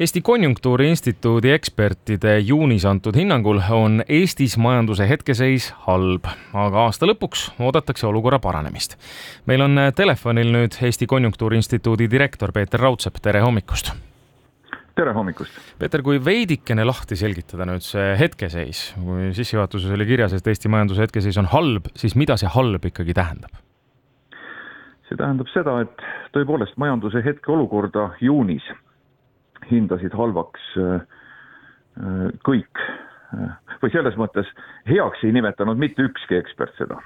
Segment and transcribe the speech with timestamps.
[0.00, 7.44] Eesti Konjunktuuri Instituudi ekspertide juunis antud hinnangul on Eestis majanduse hetkeseis halb, aga aasta lõpuks
[7.62, 8.96] oodatakse olukorra paranemist.
[9.46, 13.92] meil on telefonil nüüd Eesti Konjunktuuri Instituudi direktor Peeter Raudsepp, tere hommikust!
[14.98, 15.62] tere hommikust!
[15.78, 21.06] Peeter, kui veidikene lahti selgitada nüüd see hetkeseis, kui sissejuhatuses oli kirjas, et Eesti majanduse
[21.06, 23.62] hetkeseis on halb, siis mida see halb ikkagi tähendab?
[25.06, 28.66] see tähendab seda, et tõepoolest majanduse hetkeolukorda juunis
[29.70, 30.94] hindasid halvaks äh,
[32.00, 32.84] äh, kõik
[33.82, 34.46] või selles mõttes
[34.86, 37.00] heaks ei nimetanud mitte ükski ekspert seda.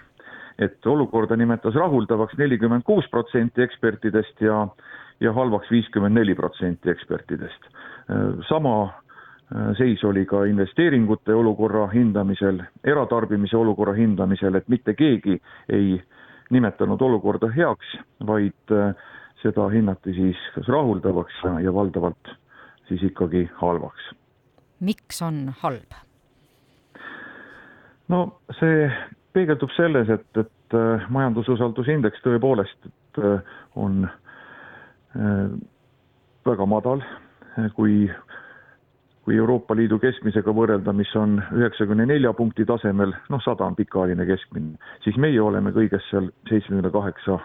[0.59, 4.67] et olukorda nimetas rahuldavaks nelikümmend kuus protsenti ekspertidest ja,
[5.21, 7.69] ja halvaks viiskümmend neli protsenti ekspertidest.
[8.11, 8.93] Äh, sama
[9.79, 15.39] seis oli ka investeeringute olukorra hindamisel, eratarbimise olukorra hindamisel, et mitte keegi
[15.73, 16.03] ei
[16.51, 17.95] nimetanud olukorda heaks,
[18.29, 18.75] vaid
[19.43, 22.35] seda hinnati siis kas rahuldavaks ja valdavalt
[22.89, 24.11] siis ikkagi halvaks.
[24.81, 25.97] miks on halb?
[28.09, 28.91] no see
[29.33, 35.45] peegeldub selles, et, et äh, majandususaldusindeks tõepoolest, et äh, on äh,
[36.49, 37.03] väga madal,
[37.75, 38.07] kui,
[39.27, 44.27] kui Euroopa Liidu keskmisega võrrelda, mis on üheksakümne nelja punkti tasemel, noh, sada on pikaajaline
[44.29, 47.41] keskmine, siis meie oleme kõigest seal seitsmekümne kaheksa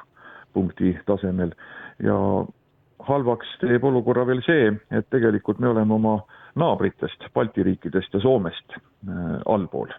[0.53, 1.55] punkti tasemel
[2.03, 2.15] ja
[3.07, 6.17] halvaks teeb olukorra veel see, et tegelikult me oleme oma
[6.59, 9.91] naabritest, Balti riikidest ja Soomest äh, allpool.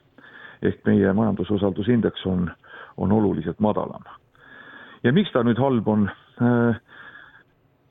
[0.64, 2.50] ehk meie majandususaldusindeks on,
[2.96, 4.04] on oluliselt madalam.
[5.04, 6.10] ja miks ta nüüd halb on
[6.40, 6.76] äh,?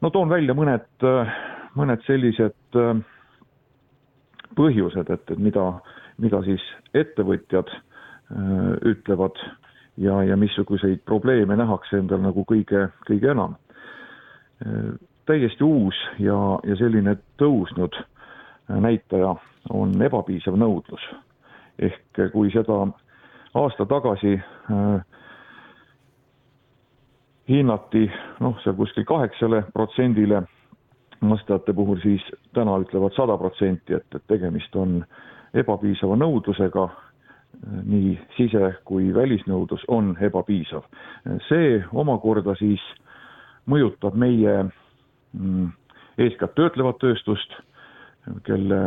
[0.02, 1.34] no toon välja mõned äh,,
[1.76, 2.78] mõned sellised
[4.56, 5.80] põhjused, et, et mida,
[6.18, 6.62] mida siis
[6.94, 7.70] ettevõtjad
[8.86, 9.38] ütlevad
[9.98, 13.58] ja, ja missuguseid probleeme nähakse endal nagu kõige, kõige enam
[15.26, 17.96] täiesti uus ja, ja selline tõusnud
[18.70, 19.36] näitaja
[19.70, 21.02] on ebapiisav nõudlus.
[21.80, 22.88] ehk kui seda
[23.56, 25.06] aasta tagasi äh,
[27.50, 30.44] hinnati noh, seal kuskil kaheksale protsendile
[31.30, 32.24] vastajate puhul, siis
[32.54, 35.04] täna ütlevad sada protsenti, et, et tegemist on
[35.54, 36.88] ebapiisava nõudlusega,
[37.88, 40.84] nii sise- kui välisnõudlus on ebapiisav.
[41.48, 42.82] see omakorda siis
[43.70, 44.64] mõjutab meie
[45.34, 45.72] mm,
[46.18, 47.56] eeskätt töötlevat tööstust,
[48.44, 48.82] kelle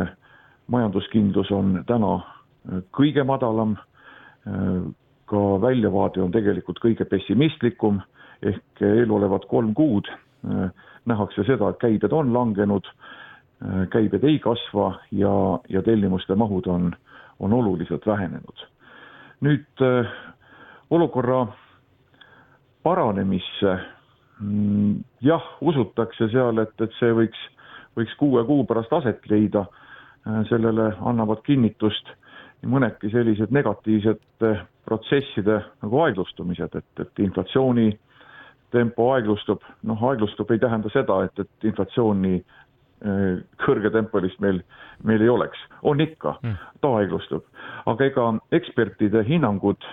[0.72, 3.76] majanduskindlus on täna äh, kõige madalam,
[4.47, 4.86] äh,
[5.26, 8.00] ka väljavaade on tegelikult kõige pessimistlikum,
[8.42, 10.70] ehk eelolevad kolm kuud äh,
[11.06, 12.88] nähakse seda, et käibed on langenud,
[13.88, 15.31] käibed ei kasva ja,
[15.72, 16.91] ja tellimuste mahud on,
[17.41, 18.65] on oluliselt vähenenud.
[19.41, 19.82] nüüd
[20.91, 21.47] olukorra
[22.82, 23.78] paranemisse
[25.24, 27.42] jah, usutakse seal, et, et see võiks,
[27.97, 29.66] võiks kuue kuu pärast aset leida.
[30.26, 32.10] Äh, sellele annavad kinnitust
[32.62, 37.91] nii mõnedki sellised negatiivsed äh, protsesside nagu aeglustumised, et, et inflatsiooni
[38.74, 44.62] tempo aeglustub, noh, aeglustub ei tähenda seda, et, et inflatsiooni äh, kõrgetempolist meil,
[45.06, 46.58] meil ei oleks, on ikka, hmm.
[46.82, 47.47] ta aeglustub.
[47.86, 48.26] aga ega
[48.56, 49.84] ekspertide hinnangud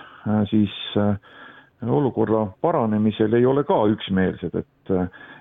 [0.50, 1.14] siis äh,
[1.82, 4.92] olukorra paranemisel ei ole ka üksmeelsed, et,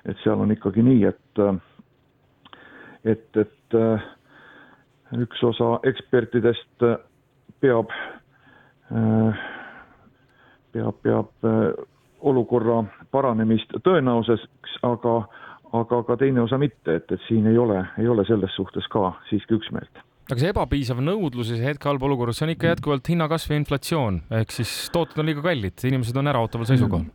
[0.06, 1.42] et seal on ikkagi nii, et,
[3.06, 3.78] et, et
[5.24, 6.88] üks osa ekspertidest
[7.62, 7.94] peab,
[10.74, 11.50] peab, peab
[12.24, 15.20] olukorra paranemist tõenäoliseks, aga,
[15.74, 19.12] aga ka teine osa mitte, et, et siin ei ole, ei ole selles suhtes ka
[19.30, 23.10] siiski üksmeelt aga see ebapiisav nõudlus ja see hetke halb olukorras, see on ikka jätkuvalt
[23.12, 27.10] hinnakasv ja inflatsioon, ehk siis tooted on liiga kallid, inimesed on äraootaval seisukohal.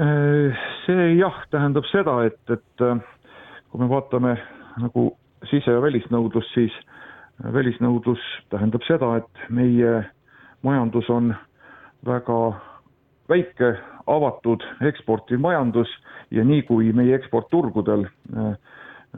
[0.00, 3.02] Äh, see jah, tähendab seda, et, et äh,
[3.72, 4.36] kui me vaatame
[4.80, 5.10] nagu
[5.50, 8.22] sise- ja välisnõudlust, siis äh, välisnõudlus
[8.54, 9.98] tähendab seda, et meie
[10.66, 11.34] majandus on
[12.06, 12.40] väga
[13.30, 13.74] väike,
[14.10, 15.90] avatud, eksportiv majandus
[16.34, 18.06] ja nii kui meie eksportturgudel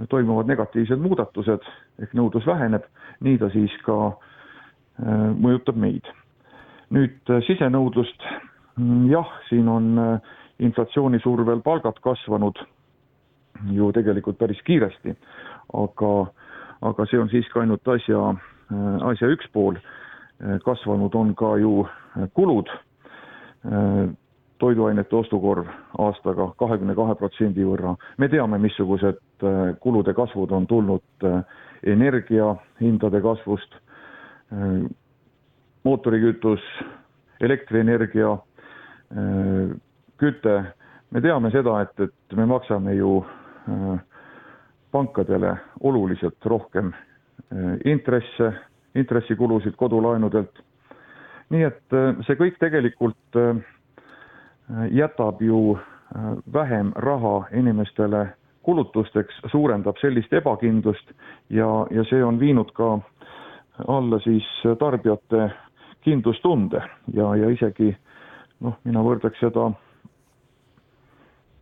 [0.09, 1.65] toimuvad negatiivsed muudatused
[2.03, 2.85] ehk nõudlus väheneb,
[3.25, 6.09] nii ta siis ka äh, mõjutab meid.
[6.93, 8.25] nüüd äh, sisenõudlust,
[8.77, 12.59] mm, jah, siin on äh, inflatsiooni survel palgad kasvanud
[13.73, 15.15] ju tegelikult päris kiiresti,
[15.77, 16.13] aga,
[16.89, 18.33] aga see on siiski ainult asja,
[19.07, 19.77] asja üks pool.
[20.65, 21.85] kasvanud on ka ju
[22.35, 22.71] kulud,
[24.59, 25.67] toiduainete ostukorv
[25.99, 27.95] aastaga kahekümne kahe protsendi võrra.
[28.19, 29.19] me teame, missugused
[29.81, 31.27] kulude kasvud on tulnud
[31.83, 33.75] energiahindade kasvust,
[35.85, 36.61] mootorikütus,
[37.41, 38.37] elektrienergia,
[40.23, 40.57] küte,
[41.11, 43.17] me teame seda, et, et me maksame ju
[44.93, 46.93] pankadele oluliselt rohkem
[47.85, 48.53] intresse,
[48.95, 50.63] intressikulusid kodulaenudelt.
[51.53, 51.95] nii et
[52.27, 53.37] see kõik tegelikult
[54.93, 55.79] jätab ju
[56.55, 58.27] vähem raha inimestele
[58.63, 61.13] kulutusteks, suurendab sellist ebakindlust
[61.51, 62.99] ja, ja see on viinud ka
[63.89, 64.47] alla siis
[64.79, 65.51] tarbijate
[66.05, 66.83] kindlustunde
[67.15, 67.93] ja, ja isegi
[68.63, 69.71] noh, mina võrdleks seda,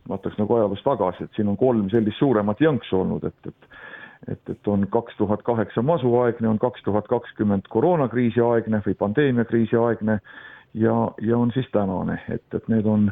[0.09, 3.71] vaataks nagu ajaloos tagasi, et siin on kolm sellist suuremat jõnksu olnud, et, et
[4.29, 9.79] et, et on kaks tuhat kaheksa masuaegne, on kaks tuhat kakskümmend koroonakriisi aegne või pandeemiakriisi
[9.81, 10.19] aegne
[10.75, 13.09] ja, ja on siis tänane, et, et need on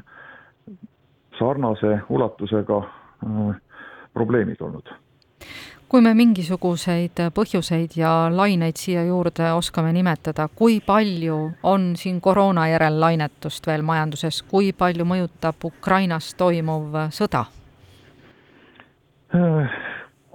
[1.38, 3.56] sarnase ulatusega äh,
[4.18, 4.90] probleemid olnud.
[5.88, 12.66] kui me mingisuguseid põhjuseid ja laineid siia juurde oskame nimetada, kui palju on siin koroona
[12.68, 17.46] järel lainetust veel majanduses, kui palju mõjutab Ukrainas toimuv sõda?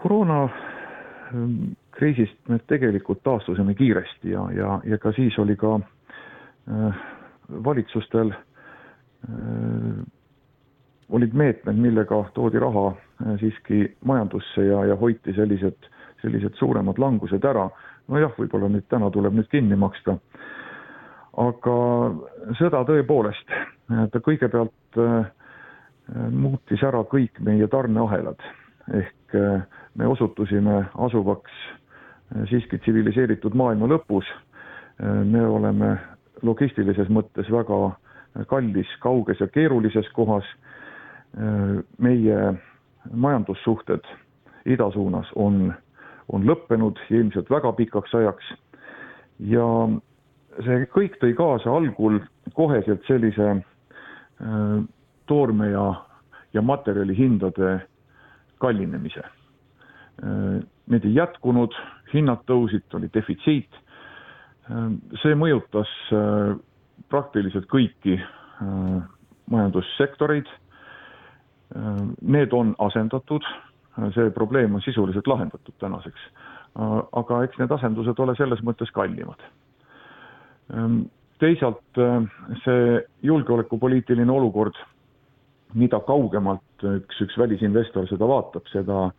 [0.04, 7.00] koroona ähm, kriisist me tegelikult taastusime kiiresti ja, ja, ja ka siis oli ka äh,
[7.64, 10.04] valitsustel äh,
[11.14, 15.90] olid meetmed, millega toodi raha äh, siiski majandusse ja, ja hoiti sellised,
[16.22, 17.70] sellised suuremad langused ära.
[18.08, 20.18] nojah, võib-olla nüüd täna tuleb nüüd kinni maksta.
[21.38, 21.78] aga
[22.60, 23.54] sõda tõepoolest,
[24.12, 25.30] ta kõigepealt äh,
[26.32, 28.42] muutis ära kõik meie tarneahelad
[28.94, 29.64] ehk äh,
[29.96, 31.54] me osutusime asuvaks
[32.50, 34.26] siiski tsiviliseeritud maailma lõpus.
[35.26, 35.98] me oleme
[36.42, 37.78] logistilises mõttes väga
[38.48, 40.46] kallis, kauges ja keerulises kohas
[41.34, 42.38] meie
[43.12, 44.06] majandussuhted
[44.70, 45.74] ida suunas on,
[46.30, 48.52] on lõppenud ilmselt väga pikaks ajaks
[49.50, 49.66] ja
[50.62, 52.20] see kõik tõi kaasa algul
[52.58, 54.76] koheselt sellise äh,
[55.32, 55.88] toorme ja,
[56.54, 57.80] ja materjali hindade
[58.64, 60.62] kallinemise äh,.
[60.84, 61.72] Need ei jätkunud,
[62.12, 63.72] hinnad tõusid, oli defitsiit
[64.70, 64.92] äh,.
[65.24, 66.56] see mõjutas äh,
[67.10, 69.00] praktiliselt kõiki äh,
[69.52, 70.52] majandussektoreid
[72.22, 73.46] Need on asendatud,
[74.14, 76.30] see probleem on sisuliselt lahendatud tänaseks.
[77.12, 79.42] aga eks need asendused ole selles mõttes kallimad.
[81.40, 82.00] teisalt
[82.64, 84.78] see julgeolekupoliitiline olukord,
[85.74, 89.10] mida kaugemalt üks, üks välisinvestor seda vaatab, seda,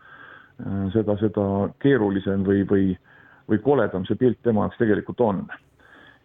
[0.94, 1.46] seda, seda
[1.82, 2.98] keerulisem või, või,
[3.50, 5.46] või koledam see pilt tema jaoks tegelikult on.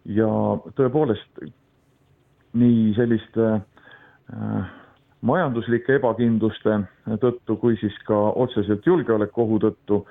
[0.04, 0.30] ja
[0.78, 1.42] tõepoolest
[2.54, 4.70] nii selliste äh,
[5.26, 6.80] majanduslike ebakindluste
[7.20, 10.04] tõttu kui siis ka otseselt julgeolekuohu tõttu.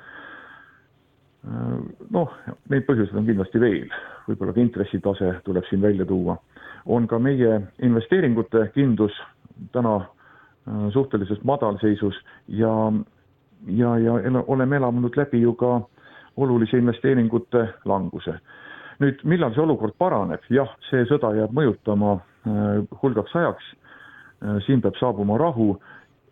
[2.12, 2.32] noh,
[2.70, 3.88] neid põhjuseid on kindlasti veel,
[4.28, 6.38] võib-olla ka intressitase tuleb siin välja tuua.
[6.86, 9.14] on ka meie investeeringute kindlus
[9.72, 12.16] täna äh, suhteliselt madalseisus
[12.48, 12.92] ja,
[13.68, 14.14] ja, ja
[14.48, 15.82] oleme elanud läbi ju ka
[16.38, 18.40] olulise investeeringute languse.
[19.00, 23.76] nüüd, millal see olukord paraneb, jah, see sõda jääb mõjutama äh, hulgaks ajaks
[24.66, 25.74] siin peab saabuma rahu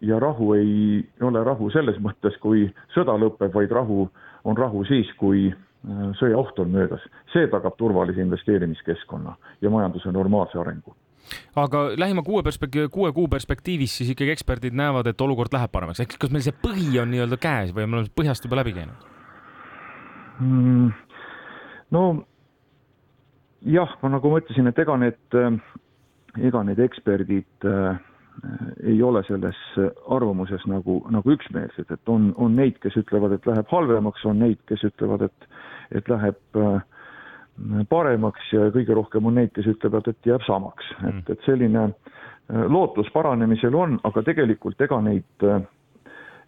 [0.02, 4.08] ja rahu ei ole rahu selles mõttes, kui sõda lõpeb, vaid rahu
[4.48, 7.04] on rahu siis, kui äh, sõjaoht on möödas.
[7.34, 10.96] see tagab turvalise investeerimiskeskkonna ja majanduse normaalse arengu
[11.56, 16.00] aga lähima kuue perspek-, kuue kuu perspektiivis siis ikkagi eksperdid näevad, et olukord läheb paremaks,
[16.00, 19.08] ehk kas meil see põhi on nii-öelda käes või me oleme põhjast juba läbi käinud
[20.40, 20.94] mm,?
[21.92, 22.04] no
[23.66, 25.58] jah, nagu ma ütlesin, et ega need äh,
[26.48, 27.98] ega need eksperdid äh,
[28.84, 29.58] ei ole selles
[30.14, 34.60] arvamuses nagu, nagu üksmeelsed, et on, on neid, kes ütlevad, et läheb halvemaks, on neid,
[34.70, 35.48] kes ütlevad, et,
[35.98, 36.78] et läheb äh,
[37.90, 41.88] paremaks ja kõige rohkem on neid, kes ütlevad, et jääb samaks mm., et, et selline
[41.88, 45.48] äh, lootus paranemisel on, aga tegelikult ega neid,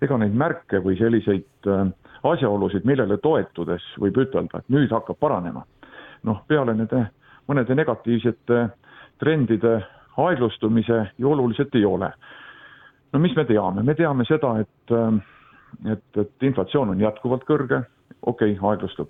[0.05, 1.69] ega neid märke või selliseid
[2.23, 5.65] asjaolusid, millele toetudes võib ütelda, et nüüd hakkab paranema.
[6.27, 7.05] noh, peale nende
[7.47, 8.65] mõnede negatiivsete
[9.19, 9.79] trendide
[10.25, 12.11] aeglustumise ju oluliselt ei ole.
[13.13, 14.91] no mis me teame, me teame seda, et,
[15.91, 17.81] et, et inflatsioon on jätkuvalt kõrge,
[18.21, 19.09] okei okay,, aeglustub.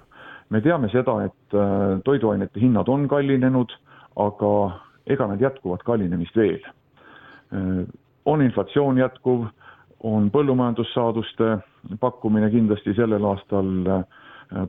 [0.50, 3.74] me teame seda, et äh, toiduainete hinnad on kallinenud,
[4.16, 4.52] aga
[5.08, 6.62] ega nad jätkuvad kallinemist veel.
[7.54, 7.86] Äh,
[8.26, 9.48] on inflatsioon jätkuv,
[10.04, 11.58] on põllumajandussaaduste
[12.00, 14.04] pakkumine kindlasti sellel aastal äh,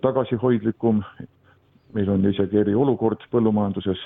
[0.03, 1.05] tagasihoidlikum,
[1.95, 4.03] meil on isegi eriolukord põllumajanduses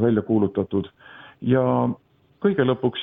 [0.00, 0.88] välja kuulutatud
[1.42, 1.62] ja
[2.42, 3.02] kõige lõpuks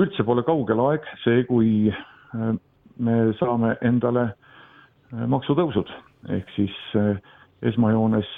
[0.00, 2.52] üldse pole kaugel aeg see, kui äh,
[2.98, 5.90] me saame endale äh, maksutõusud
[6.36, 7.16] ehk siis äh,
[7.70, 8.28] esmajoones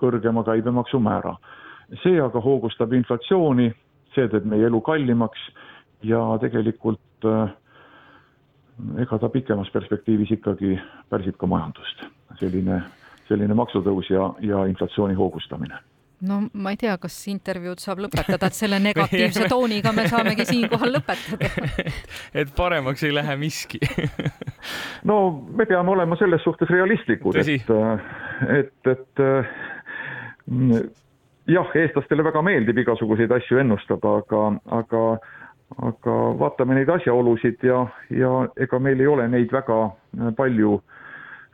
[0.00, 1.36] kõrgema käibemaksumäära.
[2.02, 3.70] see aga hoogustab inflatsiooni,
[4.14, 5.40] see teeb meie elu kallimaks
[6.02, 7.26] ja tegelikult
[8.98, 10.78] ega ta pikemas perspektiivis ikkagi
[11.08, 12.04] pärsib ka majandust.
[12.40, 12.82] selline,
[13.28, 15.78] selline maksutõus ja, ja inflatsiooni hoogustamine
[16.28, 20.96] no ma ei tea, kas intervjuud saab lõpetada, et selle negatiivse tooniga me saamegi siinkohal
[20.96, 21.50] lõpetada.
[22.40, 23.80] Et paremaks ei lähe miski.
[25.04, 27.68] No me peame olema selles suhtes realistlikud, et,
[28.48, 29.20] et, et
[31.52, 34.46] jah, eestlastele väga meeldib igasuguseid asju ennustada, aga,
[34.78, 35.02] aga
[35.82, 39.78] aga vaatame neid asjaolusid ja, ja ega meil ei ole neid väga
[40.38, 40.78] palju,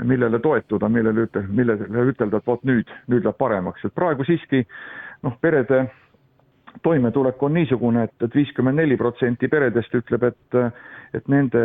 [0.04, 4.64] millele toetuda, millele ütel-, millele ütelda, et vot nüüd, nüüd läheb paremaks, et praegu siiski
[5.26, 5.87] noh, perede
[6.83, 10.59] toimetulek on niisugune et, et, et viiskümmend neli protsenti peredest ütleb, et,
[11.19, 11.64] et nende,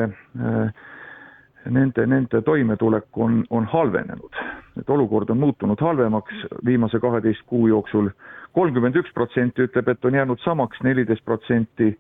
[1.70, 4.44] nende, nende toimetulek on, on halvenenud.
[4.80, 8.10] et olukord on muutunud halvemaks viimase kaheteist kuu jooksul.
[8.54, 11.98] kolmkümmend üks protsenti ütleb, et on jäänud samaks, neliteist protsenti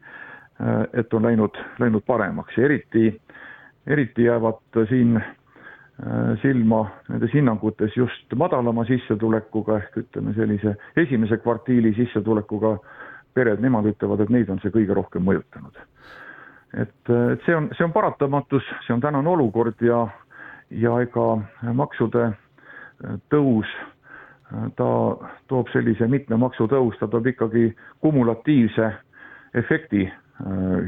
[0.94, 3.22] et on läinud, läinud paremaks ja eriti,
[3.88, 5.20] eriti jäävad siin
[6.42, 12.74] silma nendes hinnangutes just madalama sissetulekuga ehk ütleme sellise esimese kvartiili sissetulekuga
[13.34, 15.80] pered, nemad ütlevad, et neid on see kõige rohkem mõjutanud.
[16.76, 20.02] et, et see on, see on paratamatus, see on tänane olukord ja,
[20.72, 21.28] ja ega
[21.74, 22.28] maksude
[23.32, 23.72] tõus,
[24.76, 24.90] ta
[25.48, 27.70] toob sellise mitme maksu tõus, ta toob ikkagi
[28.04, 28.92] kumulatiivse
[29.56, 30.25] efekti Äh,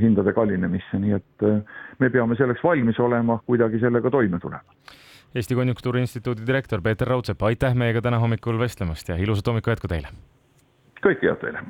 [0.02, 1.60] hindade kallinemisse, nii et äh,
[2.00, 4.78] me peame selleks valmis olema, kuidagi sellega toime tulema.
[5.36, 10.12] Eesti Konjunktuuriinstituudi direktor Peeter Raudsepp, aitäh meiega täna hommikul vestlemast ja ilusat hommiku jätku teile!
[11.04, 11.68] kõike head teile!